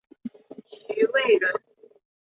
[0.67, 1.51] 徐渭人。